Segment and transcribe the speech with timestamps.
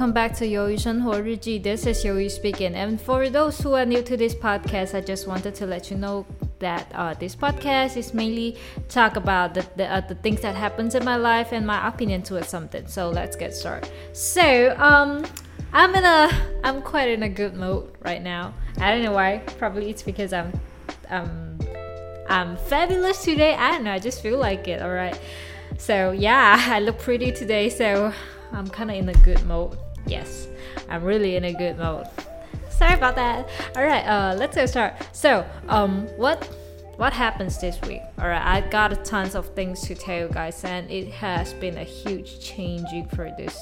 [0.00, 1.62] welcome back to Yoi Shenhuo Riji.
[1.62, 2.74] This is Yoi speaking.
[2.74, 5.98] And for those who are new to this podcast, I just wanted to let you
[5.98, 6.24] know
[6.58, 8.56] that uh, this podcast is mainly
[8.88, 12.22] talk about the, the, uh, the, things that happens in my life and my opinion
[12.22, 12.86] towards something.
[12.86, 13.92] So let's get started.
[14.14, 15.26] So um,
[15.74, 16.30] I'm in a
[16.64, 18.54] I'm quite in a good mood right now.
[18.78, 19.42] I don't know why.
[19.58, 20.58] Probably it's because I'm
[21.10, 21.58] um
[22.26, 23.54] I'm fabulous today.
[23.54, 23.92] I don't know.
[23.92, 24.80] I just feel like it.
[24.80, 25.20] All right.
[25.76, 27.68] So yeah, I look pretty today.
[27.68, 28.14] So
[28.52, 29.76] I'm kind of in a good mood.
[30.10, 30.48] Yes,
[30.88, 32.06] I'm really in a good mode.
[32.68, 33.48] Sorry about that.
[33.76, 34.94] All right, uh, let's get start.
[35.12, 36.44] So, um, what
[36.96, 38.02] what happens this week?
[38.18, 41.78] All right, I got tons of things to tell you guys, and it has been
[41.78, 43.56] a huge changing for this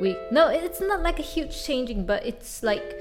[0.00, 0.18] week.
[0.30, 2.96] No, it's not like a huge changing, but it's like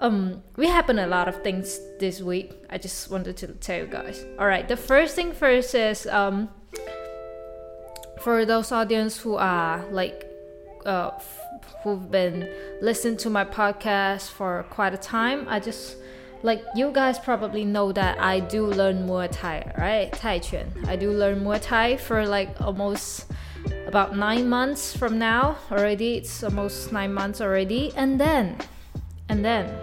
[0.00, 3.86] um we happen a lot of things this week i just wanted to tell you
[3.86, 6.48] guys all right the first thing first is um
[8.20, 10.33] for those audience who are like
[10.84, 11.10] uh,
[11.82, 12.48] who've been
[12.80, 15.96] listening to my podcast for quite a time, I just
[16.42, 20.12] like you guys probably know that I do learn Muay Thai, right?
[20.12, 20.72] Tai Chuan.
[20.86, 23.26] I do learn Muay Thai for like almost
[23.86, 26.16] about nine months from now already.
[26.16, 28.58] It's almost nine months already, and then,
[29.28, 29.74] and then,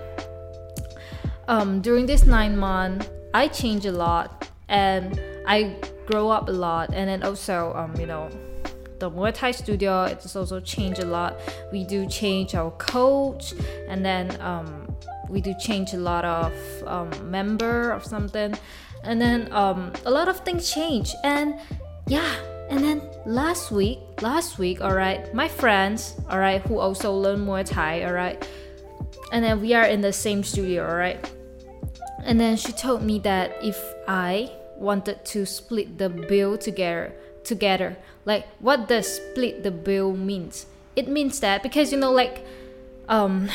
[1.47, 6.93] um, during this nine month, I change a lot, and I grow up a lot
[6.93, 8.30] and then also um, you know
[9.02, 11.38] the Muay Thai studio it's also changed a lot.
[11.73, 13.53] We do change our coach
[13.89, 14.95] and then um,
[15.27, 16.53] we do change a lot of
[16.85, 18.53] um, member of something.
[19.03, 21.13] And then um, a lot of things change.
[21.23, 21.59] And
[22.08, 22.33] yeah
[22.69, 27.45] and then last week last week all right my friends all right who also learn
[27.45, 28.47] Muay Thai all right
[29.31, 31.20] and then we are in the same studio all right
[32.23, 33.77] and then she told me that if
[34.08, 37.97] I wanted to split the bill together together.
[38.25, 40.65] Like what does split the bill means.
[40.95, 42.45] It means that because you know like
[43.09, 43.49] um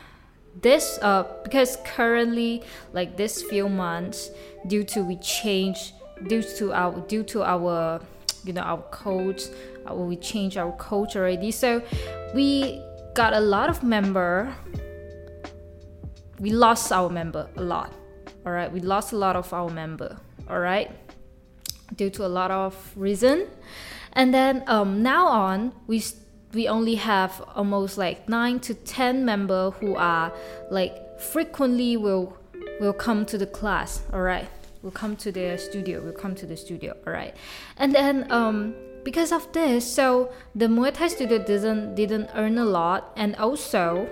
[0.60, 2.62] this uh because currently
[2.92, 4.30] like this few months
[4.66, 5.92] due to we change
[6.26, 8.00] due to our due to our
[8.44, 9.42] you know our coach
[9.88, 11.50] uh, we change our coach already.
[11.50, 11.82] So
[12.34, 12.82] we
[13.14, 14.54] got a lot of member.
[16.38, 17.92] We lost our member a lot.
[18.46, 20.16] All right we lost a lot of our member.
[20.48, 20.90] All right
[21.94, 23.46] due to a lot of reason.
[24.12, 26.02] And then um, now on we
[26.54, 30.32] we only have almost like 9 to 10 member who are
[30.70, 32.36] like frequently will
[32.80, 34.48] will come to the class all right
[34.82, 37.36] will come to the studio will come to the studio all right
[37.76, 38.74] and then um
[39.08, 43.12] because of this so the muay thai studio didn't didn't earn a lot.
[43.16, 44.08] And also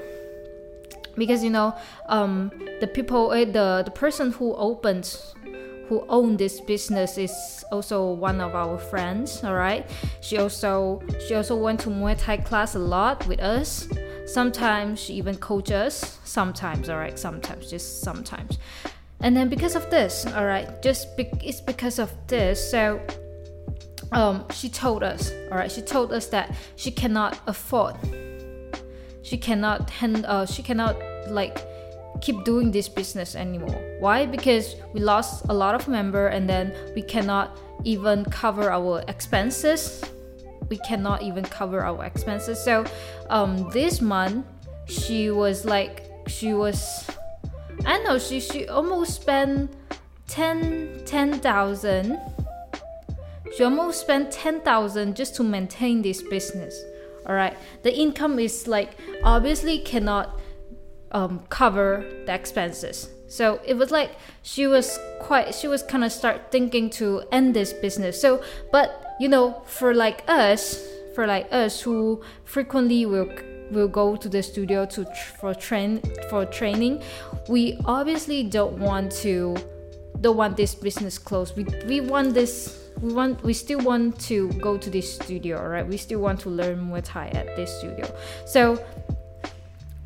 [1.16, 1.74] because you know
[2.08, 2.50] um
[2.80, 5.06] the people uh, the the person who opened
[5.88, 9.88] who own this business is also one of our friends all right
[10.20, 13.88] she also she also went to muay thai class a lot with us.
[14.26, 15.76] Sometimes she even coaches.
[15.76, 18.58] Us, sometimes all right sometimes just sometimes.
[19.20, 23.00] And then because of this all right just be- it's because of this so
[24.12, 27.96] um she told us all right she told us that she cannot afford
[29.22, 30.96] she cannot hand uh, she cannot
[31.28, 31.58] like
[32.20, 33.80] keep doing this business anymore.
[34.00, 34.26] Why?
[34.26, 40.02] Because we lost a lot of member and then we cannot even cover our expenses.
[40.68, 42.62] We cannot even cover our expenses.
[42.62, 42.84] So
[43.30, 44.46] um, this month
[44.86, 47.06] she was like she was
[47.84, 49.72] I know she she almost spent
[50.28, 52.18] 10 10,000
[53.56, 56.78] she almost spent 10,000 just to maintain this business.
[57.26, 57.56] All right.
[57.82, 58.90] The income is like
[59.24, 60.38] obviously cannot
[61.16, 63.08] um, cover the expenses.
[63.26, 64.10] So it was like
[64.42, 68.20] she was quite she was kind of start thinking to end this business.
[68.20, 70.78] So but you know for like us
[71.14, 73.28] for like us who frequently will
[73.70, 75.06] will go to the studio to
[75.40, 77.02] for train for training,
[77.48, 79.56] we obviously don't want to
[80.20, 81.56] don't want this business closed.
[81.56, 85.86] We we want this we want we still want to go to this studio, right?
[85.86, 88.06] We still want to learn Muay Thai at this studio.
[88.44, 88.78] So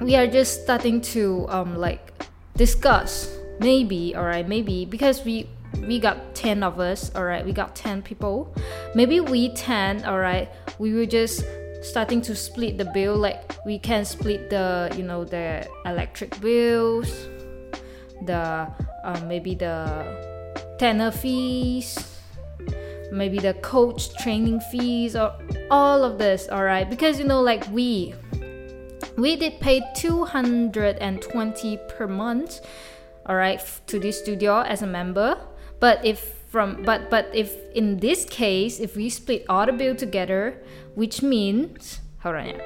[0.00, 2.12] we are just starting to um, like
[2.56, 3.36] discuss.
[3.60, 5.46] Maybe all right maybe because we
[5.86, 8.54] we got 10 of us all right we got 10 people.
[8.94, 10.48] Maybe we 10 all right
[10.78, 11.44] we will just
[11.82, 17.10] starting to split the bill like we can split the you know the electric bills
[18.26, 18.68] the
[19.02, 21.96] um, maybe the tenor fees
[23.10, 25.32] maybe the coach training fees or
[25.70, 28.14] all of this all right because you know like we
[29.16, 32.60] we did pay 220 per month
[33.26, 35.38] all right to this studio as a member
[35.78, 39.94] but if from but but if in this case if we split all the bill
[39.94, 40.60] together
[40.94, 42.60] which means hold on yeah.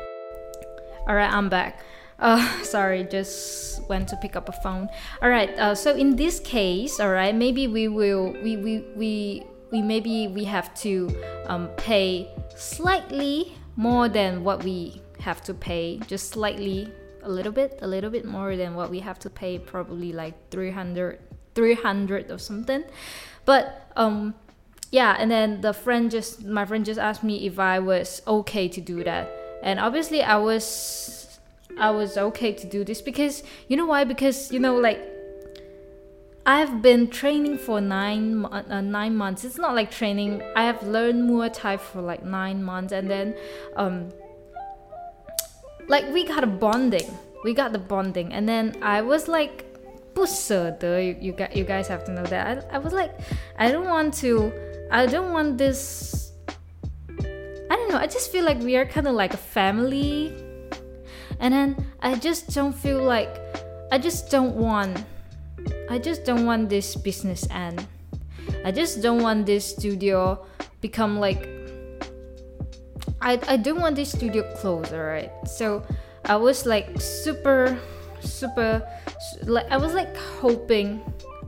[1.06, 1.84] All right, I'm back.
[2.18, 4.88] Uh, sorry, just went to pick up a phone.
[5.22, 5.50] All right.
[5.58, 10.28] Uh, so in this case, all right, maybe we will we we we we maybe
[10.28, 11.10] we have to
[11.46, 16.92] um, pay slightly more than what we have to pay, just slightly,
[17.22, 20.34] a little bit, a little bit more than what we have to pay, probably like
[20.50, 21.18] 300,
[21.54, 22.84] 300 or something.
[23.44, 24.34] But um,
[24.90, 28.68] yeah, and then the friend just my friend just asked me if I was okay
[28.68, 29.28] to do that
[29.64, 31.40] and obviously i was
[31.80, 35.00] i was okay to do this because you know why because you know like
[36.46, 39.44] I've been training for nine uh, nine months.
[39.44, 40.42] It's not like training.
[40.54, 43.34] I have learned Muay Thai for like nine months, and then,
[43.76, 44.12] um,
[45.87, 47.09] like we got a bonding.
[47.43, 49.65] We got the bonding, and then I was like,
[50.13, 50.99] 不舍得.
[51.01, 52.65] You you guys you guys have to know that.
[52.71, 53.11] I I was like,
[53.57, 54.51] I don't want to.
[54.91, 56.29] I don't want this
[57.69, 60.33] I don't know, I just feel like we are kind of like a family.
[61.39, 63.29] And then I just don't feel like
[63.91, 65.05] I just don't want
[65.89, 67.85] I just don't want this business end.
[68.65, 70.45] I just don't want this studio
[70.81, 71.47] become like
[73.23, 75.31] I I don't want this studio close, alright?
[75.45, 75.83] So
[76.25, 77.77] I was like super
[78.21, 78.81] super
[79.43, 81.01] like I was like hoping,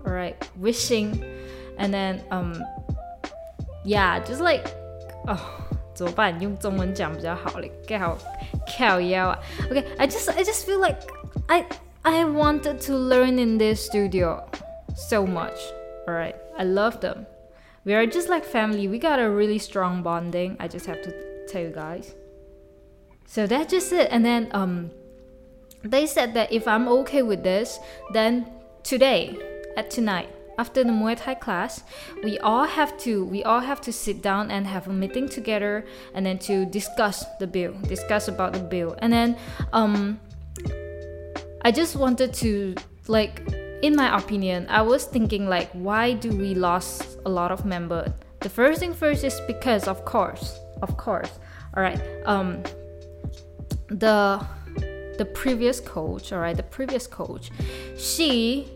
[0.06, 1.24] alright, wishing
[1.78, 2.64] and then um
[3.84, 4.68] yeah, just like
[5.28, 5.40] oh
[5.94, 6.40] 怎么办？
[6.42, 8.18] 用中文讲比较好嘞，更好
[8.78, 9.40] 靠腰啊。
[9.70, 10.98] Okay, I just I just feel like
[11.48, 11.66] I
[12.04, 14.44] I wanted to learn in this studio
[14.96, 15.60] so much.
[16.08, 17.26] Alright, I love them.
[17.84, 18.88] We are just like family.
[18.88, 20.56] We got a really strong bonding.
[20.60, 21.12] I just have to
[21.49, 22.15] tell you guys.
[23.27, 24.09] So that's just it.
[24.11, 24.91] And then um,
[25.83, 27.79] they said that if I'm okay with this,
[28.13, 28.51] then
[28.83, 29.37] today
[29.77, 31.83] at tonight after the Muay Thai class,
[32.23, 35.85] we all have to we all have to sit down and have a meeting together
[36.15, 38.97] and then to discuss the bill, discuss about the bill.
[38.99, 39.37] And then
[39.73, 40.21] um
[41.63, 42.75] I just wanted to
[43.09, 43.43] like
[43.83, 48.11] in my opinion, I was thinking like why do we lost a lot of members?
[48.41, 51.31] The first thing first is because of course, of course.
[51.77, 52.01] All right.
[52.25, 52.63] Um
[53.89, 54.45] the
[55.19, 57.51] the previous coach, all right, the previous coach,
[57.97, 58.69] she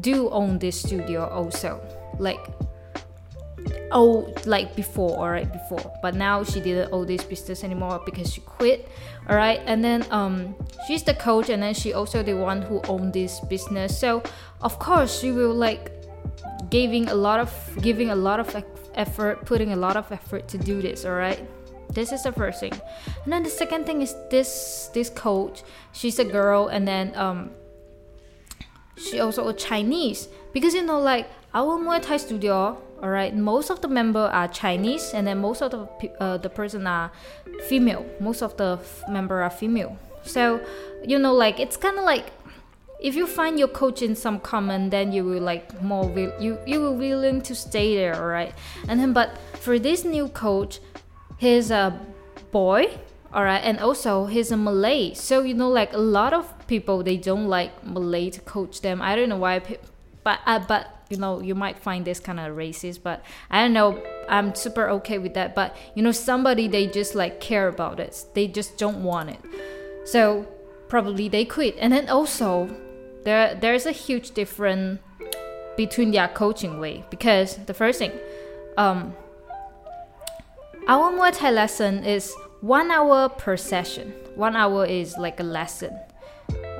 [0.00, 1.80] do own this studio also
[2.18, 2.38] like
[3.90, 8.32] oh like before all right before but now she didn't own this business anymore because
[8.32, 8.88] she quit
[9.28, 10.54] all right and then um
[10.86, 14.22] she's the coach and then she also the one who owned this business so
[14.60, 15.90] of course she will like
[16.70, 18.54] giving a lot of giving a lot of
[18.98, 21.40] effort putting a lot of effort to do this all right?
[21.90, 22.72] This is the first thing.
[23.24, 25.62] And then the second thing is this this coach.
[25.92, 27.50] She's a girl and then um
[28.96, 30.28] she also a Chinese.
[30.52, 34.48] Because you know like our Muay Thai studio all right most of the member are
[34.48, 35.88] Chinese and then most of the
[36.20, 37.10] uh, the person are
[37.68, 38.04] female.
[38.20, 38.78] Most of the
[39.08, 39.96] member are female.
[40.24, 40.60] So
[41.06, 42.32] you know like it's kind of like
[43.00, 46.58] if you find your coach in some common then you will like more will you
[46.66, 48.54] you will willing to stay there all right
[48.88, 50.80] and then but for this new coach
[51.38, 52.00] he's a
[52.50, 52.88] boy
[53.32, 55.12] all right and also he's a malay.
[55.14, 59.02] So you know like a lot of people they don't like malay to coach them.
[59.02, 59.60] I don't know why
[60.24, 63.72] but uh, but you know you might find this kind of racist but i don't
[63.72, 64.02] know.
[64.28, 68.24] I'm super okay with that but you know somebody they just like care about it.
[68.34, 69.40] They just don't want it.
[70.04, 70.46] So
[70.88, 71.76] probably they quit.
[71.78, 72.68] And then also
[73.24, 75.00] there there's a huge difference
[75.76, 78.12] between their coaching way because the first thing
[78.76, 79.14] um
[80.88, 84.14] our Muay Thai lesson is one hour per session.
[84.36, 85.94] One hour is like a lesson.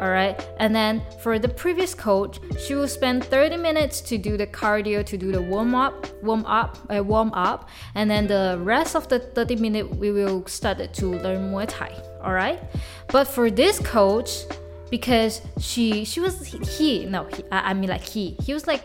[0.01, 0.35] All right.
[0.59, 5.05] And then for the previous coach, she will spend 30 minutes to do the cardio,
[5.05, 9.09] to do the warm up, warm up, uh, warm up, and then the rest of
[9.09, 11.93] the 30 minute we will start to learn Muay Thai.
[12.23, 12.63] All right.
[13.09, 14.45] But for this coach,
[14.91, 18.83] because she she was he, no he, I, I mean like he he was like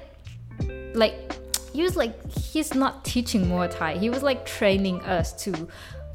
[0.93, 1.33] like
[1.73, 3.97] he was like he's not teaching Muay Thai.
[3.97, 5.67] He was like training us to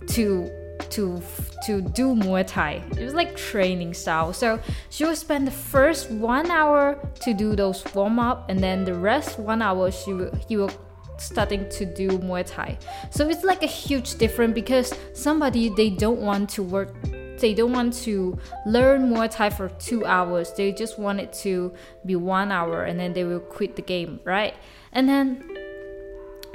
[0.08, 0.50] to
[0.90, 1.20] to
[1.66, 2.82] to do Muay Thai.
[2.96, 4.32] It was like training style.
[4.32, 8.84] So she will spend the first one hour to do those warm up, and then
[8.84, 10.70] the rest one hour she will he will
[11.18, 12.78] starting to do Muay Thai.
[13.10, 16.94] So it's like a huge difference because somebody they don't want to work
[17.38, 20.52] they don't want to learn Muay Thai for two hours.
[20.52, 21.72] They just want it to
[22.04, 24.54] be one hour and then they will quit the game, right?
[24.92, 25.56] And then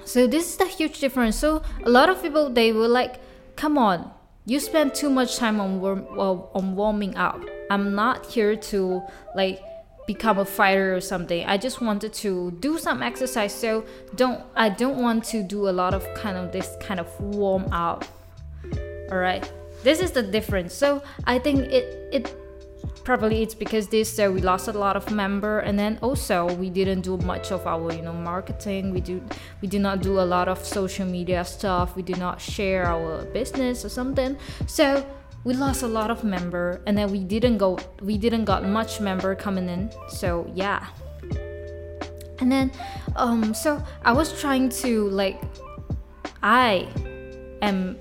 [0.05, 1.37] so this is the huge difference.
[1.37, 3.19] So a lot of people they will like,
[3.55, 4.11] come on,
[4.45, 7.41] you spend too much time on warm, on warming up.
[7.69, 9.01] I'm not here to
[9.35, 9.61] like
[10.05, 11.45] become a fighter or something.
[11.45, 13.53] I just wanted to do some exercise.
[13.53, 13.85] So
[14.15, 17.71] don't I don't want to do a lot of kind of this kind of warm
[17.71, 18.05] up.
[19.11, 19.49] All right.
[19.83, 20.73] This is the difference.
[20.73, 22.35] So i think it it
[23.03, 26.69] probably it's because this so we lost a lot of member and then also we
[26.69, 28.91] didn't do much of our you know marketing.
[28.91, 29.21] We do
[29.61, 31.95] we do not do a lot of social media stuff.
[31.95, 34.37] We do not share our business or something.
[34.67, 35.05] So
[35.43, 39.01] we lost a lot of member and then we didn't go we didn't got much
[39.01, 39.91] member coming in.
[40.07, 40.87] So yeah.
[42.39, 42.71] And then
[43.15, 45.41] um so i was trying to like
[46.41, 46.87] i
[47.61, 47.97] am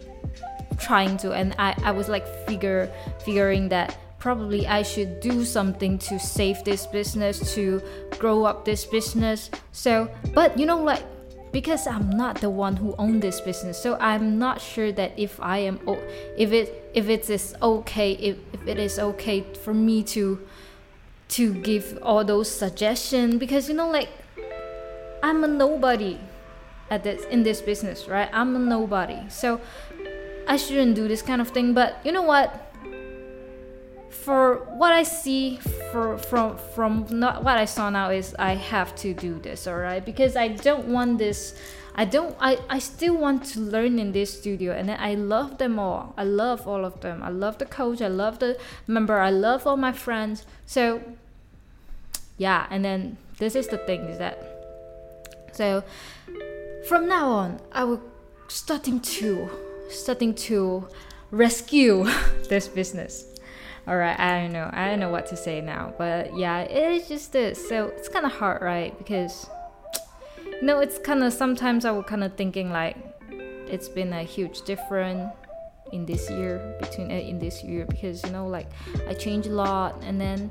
[0.82, 2.90] trying to and i i was like figure
[3.24, 7.82] figuring that probably I should do something to save this business, to
[8.20, 9.50] grow up this business.
[9.72, 11.02] So, but you know, like,
[11.50, 15.40] because I'm not the one who own this business, so I'm not sure that if
[15.40, 15.80] I am,
[16.38, 20.38] if it, if it is okay, if, if it is okay for me to,
[21.30, 24.08] to give all those suggestions, because you know, like,
[25.20, 26.20] I'm a nobody
[26.90, 28.30] at this in this business, right?
[28.32, 29.60] I'm a nobody, so
[30.46, 31.75] I shouldn't do this kind of thing.
[31.75, 32.72] But you know what?
[34.22, 35.56] for what I see
[35.90, 39.78] for from from not what I saw now is I have to do this, all
[39.78, 40.04] right?
[40.04, 41.58] Because I don't want this.
[41.94, 42.37] I don't.
[42.38, 46.14] I I still want to learn in this studio, and I love them all.
[46.16, 47.22] I love all of them.
[47.22, 48.00] I love the coach.
[48.00, 49.18] I love the member.
[49.18, 50.46] I love all my friends.
[50.66, 51.02] So
[52.38, 54.38] yeah, and then this is the thing is that
[55.52, 55.82] so
[56.88, 58.02] from now on I will
[58.49, 59.50] starting to
[59.92, 60.88] starting to
[61.30, 62.06] rescue
[62.49, 63.26] this business.
[63.87, 64.70] All right, I don't know.
[64.72, 67.68] I don't know what to say now, but yeah, it's just this.
[67.68, 68.96] So it's kind of hard, right?
[68.96, 69.49] Because
[70.44, 72.96] you know, it's kind of sometimes I was kind of thinking like
[73.66, 75.32] it's been a huge difference
[75.92, 78.68] in this year between uh, in this year because you know like
[79.08, 80.50] I changed a lot and then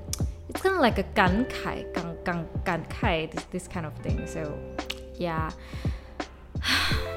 [0.50, 4.27] it's kind of like a 感慨感感感慨 kai this kind of thing.
[4.27, 4.53] So
[5.17, 5.51] yeah.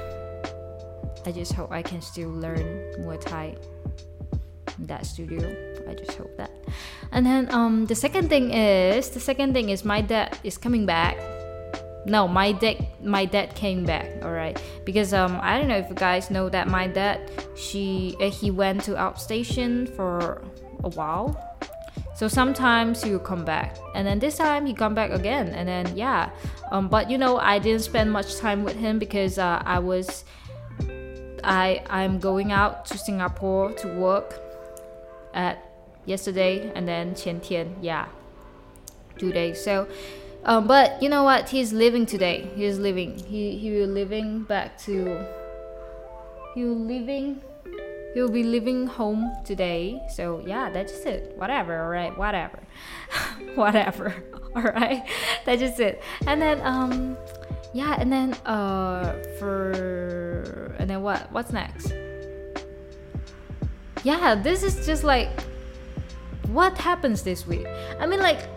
[1.26, 2.64] I just hope I can still learn
[3.00, 3.56] Muay Thai
[4.78, 6.50] in that studio I just hope that.
[7.12, 10.86] And then um, the second thing is the second thing is my dad is coming
[10.86, 11.16] back.
[12.06, 14.06] No, my dad my dad came back.
[14.22, 18.16] All right, because um I don't know if you guys know that my dad she
[18.20, 20.42] uh, he went to outstation for
[20.82, 21.40] a while.
[22.14, 25.66] So sometimes he will come back, and then this time he come back again, and
[25.68, 26.30] then yeah.
[26.70, 30.24] Um, but you know I didn't spend much time with him because uh, I was
[31.44, 34.40] I I'm going out to Singapore to work
[35.32, 35.58] at
[36.06, 38.06] yesterday and then 前天 yeah
[39.18, 39.62] two days.
[39.62, 39.86] So
[40.44, 41.48] um, but you know what?
[41.48, 42.50] He's living today.
[42.54, 43.18] He's living.
[43.18, 45.24] He he will living back to
[46.54, 47.40] he will living
[48.12, 50.02] he'll be living home today.
[50.10, 51.34] So yeah that's it.
[51.36, 52.16] Whatever all right?
[52.16, 52.60] Whatever.
[53.54, 54.14] Whatever
[54.56, 55.02] all right?
[55.44, 56.02] That's just it.
[56.26, 57.16] And then um
[57.74, 61.92] yeah and then uh for and then what what's next
[64.04, 65.28] yeah this is just like
[66.54, 67.66] what happens this week?
[67.98, 68.48] I mean, like,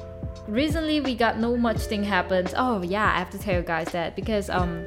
[0.48, 2.54] recently we got no much thing happens.
[2.56, 4.86] Oh yeah, I have to tell you guys that because um,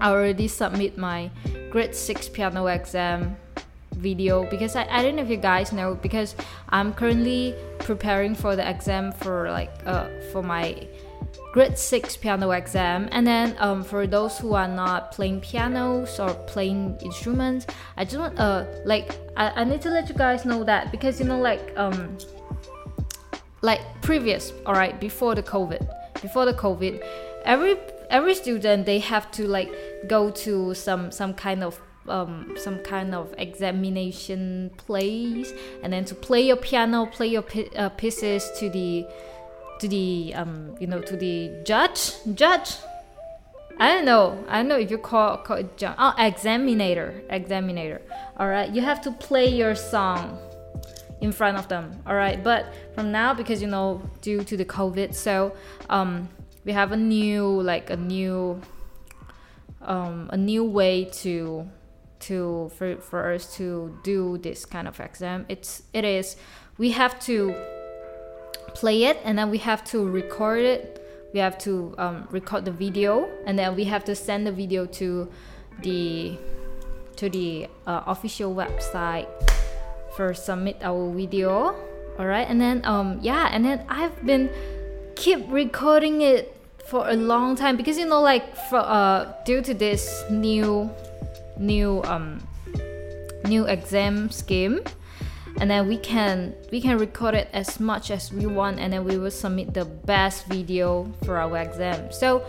[0.00, 1.30] I already submit my
[1.70, 3.36] grade six piano exam
[3.92, 6.34] video because I, I don't know if you guys know because
[6.70, 10.88] I'm currently preparing for the exam for like uh for my
[11.52, 13.08] grade 6 piano exam.
[13.12, 18.18] And then um, for those who are not playing pianos or playing instruments i just
[18.18, 21.40] want uh like I, I need to let you guys know that because you know
[21.40, 22.16] like um
[23.60, 25.86] like previous all right before the covid
[26.20, 27.04] before the covid
[27.44, 27.76] every
[28.10, 29.70] every student they have to like
[30.06, 35.52] go to some some kind of um, some kind of examination place
[35.84, 37.44] and then to play your piano play your
[37.76, 39.06] uh, pieces to the
[39.80, 42.76] to the um, you know to the judge judge
[43.78, 44.44] I don't know.
[44.48, 45.96] I don't know if you call, call it judge.
[45.98, 48.02] Oh, examinator, examinator.
[48.36, 50.38] All right, you have to play your song
[51.20, 52.00] in front of them.
[52.06, 55.56] All right, but from now because you know due to the COVID, so
[55.88, 56.28] um,
[56.64, 58.60] we have a new like a new
[59.80, 61.68] um, a new way to
[62.20, 65.46] to for, for us to do this kind of exam.
[65.48, 66.36] It's it is
[66.78, 67.54] we have to
[68.74, 70.98] play it and then we have to record it.
[71.32, 74.86] We have to um, record the video and then we have to send the video
[74.86, 75.28] to
[75.82, 76.38] the
[77.16, 79.28] to the uh, official website
[80.16, 81.74] for submit our video.
[82.18, 84.50] All right and then um yeah and then i've been
[85.16, 89.72] keep recording it for a long time because you know like for uh due to
[89.72, 90.90] this new
[91.56, 92.38] new um
[93.48, 94.80] new exam scheme
[95.60, 99.04] and then we can we can record it as much as we want and then
[99.04, 102.10] we will submit the best video for our exam.
[102.12, 102.44] So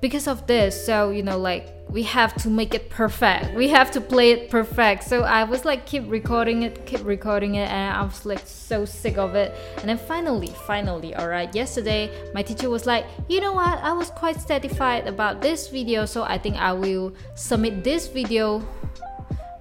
[0.00, 3.54] because of this so you know like we have to make it perfect.
[3.54, 5.04] We have to play it perfect.
[5.04, 8.84] So i was like keep recording it keep recording it and i was like so
[8.84, 9.54] sick of it.
[9.78, 13.78] And then finally finally all right yesterday my teacher was like you know what?
[13.82, 18.62] I was quite satisfied about this video so i think i will submit this video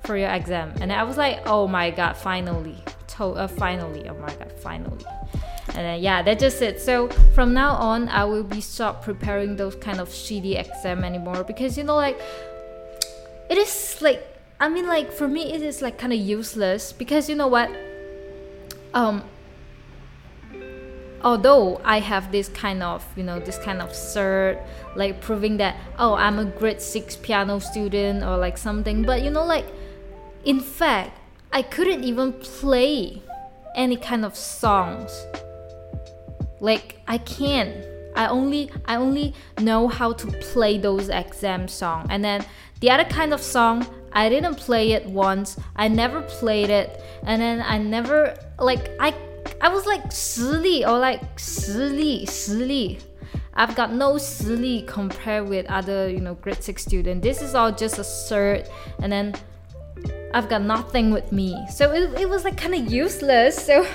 [0.08, 0.74] for your exam.
[0.82, 2.78] And i was like oh my god finally.
[3.18, 4.08] To- uh, finally.
[4.10, 5.06] Oh my god finally.
[5.70, 6.82] And then yeah that's just it.
[6.82, 11.44] So from now on i will be stop preparing those kind of shitty exam anymore
[11.44, 12.20] because you know like
[13.50, 14.26] it is like
[14.60, 17.70] i mean like for me it is like kind of useless because you know what?
[18.94, 19.24] Um
[21.24, 24.62] although i have this kind of you know this kind of cert
[24.96, 29.32] like proving that oh i'm a grade 6 piano student or like something but you
[29.32, 29.66] know like
[30.47, 31.19] in fact
[31.53, 33.23] i couldn't even play
[33.75, 35.27] any kind of songs
[36.63, 37.85] like I can't.
[38.15, 42.07] I only I only know how to play those exam song.
[42.09, 42.47] And then
[42.81, 45.59] the other kind of song, I didn't play it once.
[45.77, 47.03] I never played it.
[47.25, 49.13] And then I never like I
[49.61, 52.99] I was like 实力 or like 实力实力
[53.55, 57.23] I've got no 实力 compared with other, you know, grade 6 student.
[57.23, 58.69] This is all just a cert
[59.03, 59.35] and then
[60.34, 61.58] I've got nothing with me.
[61.74, 63.56] So it, it was like kind of useless.
[63.56, 63.88] So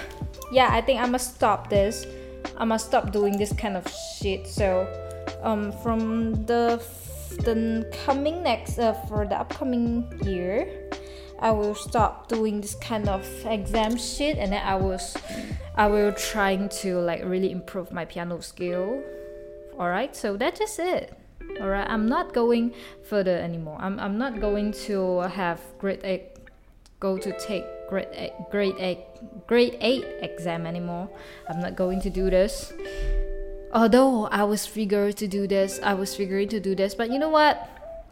[0.53, 2.07] yeah, I think I must stop this.
[2.57, 4.47] I must stop doing this kind of shit.
[4.47, 4.87] So,
[5.43, 6.83] um, from the
[7.45, 10.91] the coming next uh, for the upcoming year,
[11.41, 15.17] I will stop doing this kind of exam shit, and then I was
[15.75, 19.03] I will trying to like really improve my piano skill.
[19.79, 21.17] All right, so that's just it.
[21.61, 22.75] All right, I'm not going
[23.05, 23.79] further anymore.
[23.81, 26.32] I'm I'm not going to have eight
[27.03, 29.01] go to take grade eight, grade eight
[29.49, 31.11] grade eight exam anymore.
[31.49, 32.73] I'm not going to do this.
[33.75, 37.19] Although I was figuring to do this, I was figuring to do this, but you
[37.19, 37.69] know what?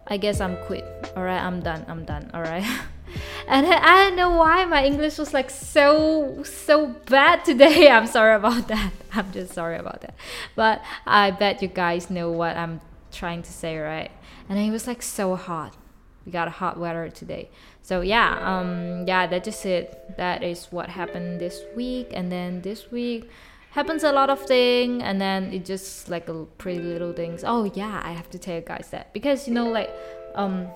[0.09, 0.85] I guess I'm quit.
[1.17, 1.85] All right, I'm done.
[1.87, 2.31] I'm done.
[2.35, 2.67] All right.
[3.49, 7.89] and I don't know why my English was like so so bad today.
[7.97, 8.91] I'm sorry about that.
[9.13, 10.15] I'm just sorry about that.
[10.57, 12.81] But I bet you guys know what I'm
[13.13, 14.11] trying to say, right?
[14.49, 15.77] And it was like so hot.
[16.27, 17.51] We got a hot weather today
[17.82, 22.62] so yeah um yeah that's just it that is what happened this week and then
[22.62, 23.30] this week
[23.72, 27.66] happens a lot of thing and then it just like a pretty little things oh
[27.76, 29.90] yeah i have to tell you guys that because you know like
[30.36, 30.68] um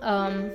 [0.00, 0.50] um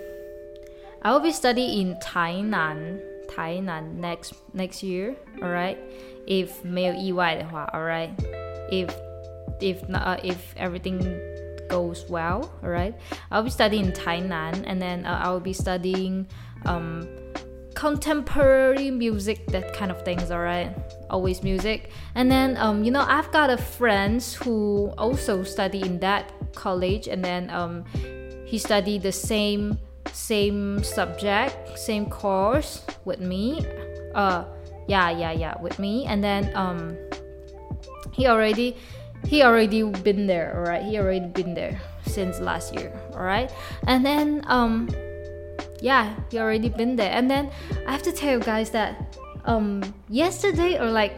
[1.04, 5.78] i will be studying in tainan tainan next next year all right
[6.28, 8.12] if 没有意外的话 all right
[8.72, 8.90] if
[9.60, 11.00] if not uh, if everything
[11.69, 12.95] goes well, all right?
[13.31, 16.27] I'll be studying in Tainan and then uh, I'll be studying
[16.67, 17.09] um,
[17.75, 20.75] contemporary music, that kind of things, all right?
[21.11, 21.91] Always music.
[22.15, 27.07] And then, um, you know, I've got a friends who also study in that college
[27.07, 27.85] and then um,
[28.45, 29.79] he studied the same
[30.13, 33.65] same subject, same course with me.
[34.15, 34.45] Uh,
[34.89, 36.07] yeah, yeah, yeah, with me.
[36.07, 36.97] And then um,
[38.13, 38.77] he already
[39.27, 43.53] he already been there all right he already been there since last year all right
[43.87, 44.89] and then um
[45.81, 47.13] yeah he already been there.
[47.13, 47.51] And then
[47.87, 51.15] i have to tell you guys that um yesterday or like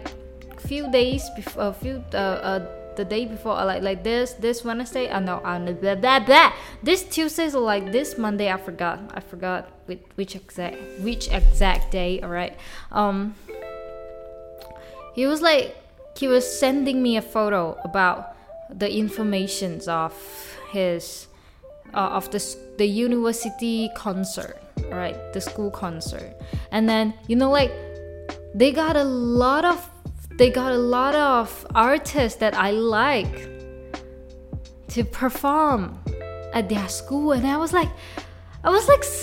[0.61, 4.63] few days before a few uh, uh the day before uh, like like this this
[4.65, 6.53] wednesday uh, no uh, blah, blah, blah.
[6.83, 11.91] this tuesday or like this monday i forgot i forgot which, which exact which exact
[11.91, 12.59] day all right
[12.93, 13.35] um
[15.15, 15.80] he was like
[16.21, 18.37] he was sending me a photo about
[18.69, 20.13] the informations of
[20.71, 21.27] his
[21.95, 22.41] uh, of the
[22.77, 25.17] the university concert, right?
[25.33, 26.37] The school concert,
[26.71, 27.73] and then you know like
[28.55, 29.79] they got a lot of
[30.37, 33.49] they got a lot of artists that I like
[34.89, 35.99] to perform
[36.53, 37.89] at their school, and I was like
[38.63, 39.21] I was like so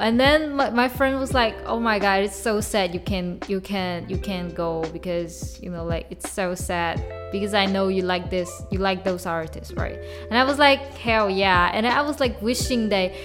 [0.00, 3.38] and then my, my friend was like oh my god it's so sad you can
[3.48, 7.02] you can you can't go because you know like it's so sad
[7.32, 9.98] because I know you like this you like those artists right?
[10.30, 11.70] And I was like hell yeah.
[11.72, 13.16] And I was like wishing they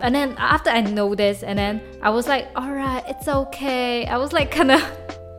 [0.00, 4.06] and then after I know this and then I was like alright it's okay.
[4.06, 4.82] I was like kind of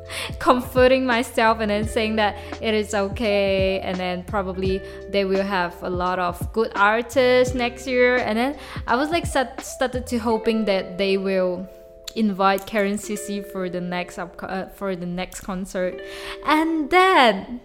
[0.40, 3.80] comforting myself and then saying that it is okay.
[3.82, 8.18] And then probably they will have a lot of good artists next year.
[8.18, 11.68] And then i was like started to hoping that they will
[12.16, 16.02] invite Karencici for the next up uh, for the next concert.
[16.46, 17.62] And then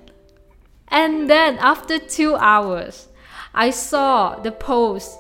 [0.88, 3.09] and then after two hours
[3.55, 5.16] i saw the post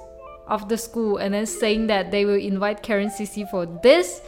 [0.48, 4.20] of the school and then saying that they will invite Karencici for this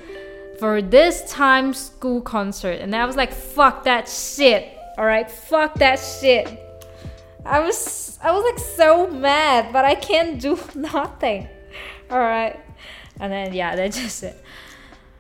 [0.62, 2.79] for this time school concert.
[2.79, 4.79] And I was like, fuck that shit.
[4.96, 6.57] All right, fuck that shit.
[7.44, 11.48] I was I was like so mad, but I can't do nothing.
[12.09, 12.61] All right,
[13.18, 14.40] and then yeah, that's just it.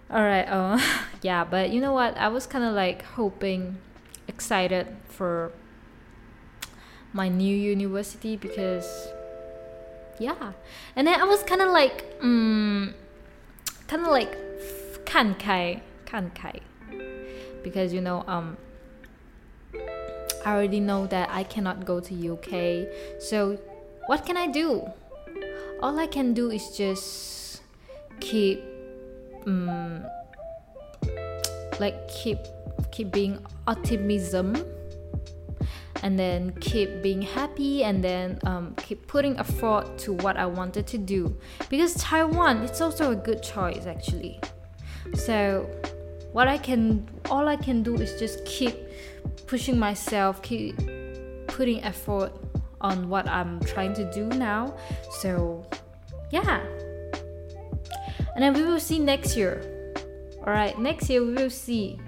[0.08, 0.78] All right, Oh,
[1.22, 2.16] yeah, but you know what?
[2.16, 3.78] I was kind of like hoping,
[4.28, 5.50] excited for
[7.12, 9.08] my new university because
[10.20, 10.52] yeah,
[10.94, 12.94] and then I was kind of like um,
[13.88, 14.38] kind of like
[15.12, 16.60] kankai kankai
[17.62, 18.56] because you know um
[20.44, 22.88] I already know that I cannot go to UK
[23.20, 23.58] so
[24.06, 24.88] what can I do?
[25.80, 27.62] All I can do is just
[28.20, 28.64] keep
[29.46, 30.02] um,
[31.78, 32.38] like keep
[32.90, 34.56] keep being optimism
[36.02, 40.86] and then keep being happy and then um, keep putting effort to what I wanted
[40.88, 41.38] to do.
[41.68, 44.40] Because Taiwan it's also a good choice actually
[45.14, 45.68] so
[46.32, 48.74] what I can all I can do is just keep
[49.46, 50.76] pushing myself, keep
[51.46, 52.32] putting effort
[52.80, 54.74] on what I'm trying to do now.
[55.20, 55.64] So,
[56.30, 56.60] yeah.
[58.34, 59.62] And then we will see next year.
[60.38, 62.00] All right, next year we will see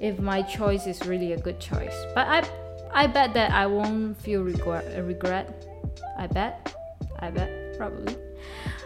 [0.00, 1.94] if my choice is really a good choice.
[2.14, 2.48] But I
[2.92, 5.48] I bet that I won't feel regret regret.
[6.18, 6.74] I bet.
[7.20, 8.23] I bet probably.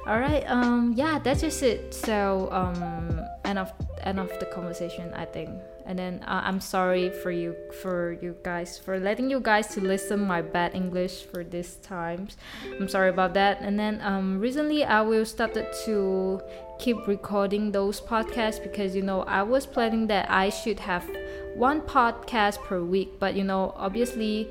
[0.09, 0.45] All right.
[0.49, 1.93] Um yeah, that's just it.
[1.93, 5.51] So, um end of end of the conversation, I think
[5.89, 9.81] and then uh, i'm sorry for you for you guys for letting you guys to
[9.81, 12.37] listen my bad english for this times
[12.79, 16.41] i'm sorry about that and then um, recently i will started to
[16.79, 21.09] keep recording those podcasts because you know i was planning that i should have
[21.57, 24.47] one podcast per week but you know obviously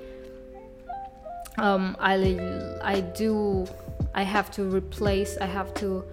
[1.59, 2.13] um, I,
[2.83, 3.67] I do
[4.17, 6.03] i have to replace i have to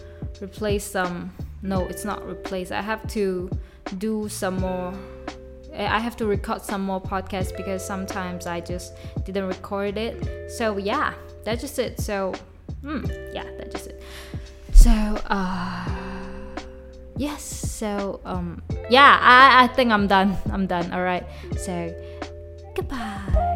[0.40, 3.50] replace some no it's not replace i have to
[3.98, 4.94] do some more
[5.76, 10.50] I have to record some more podcasts because sometimes I just didn't record it.
[10.50, 11.14] So yeah,
[11.44, 12.00] that's just it.
[12.00, 12.32] So
[12.82, 14.02] mm, yeah, that's just it.
[14.72, 15.88] So uh
[17.16, 20.36] yes, so um yeah, I I think I'm done.
[20.52, 20.92] I'm done.
[20.92, 21.26] All right.
[21.56, 21.92] So
[22.74, 23.53] goodbye.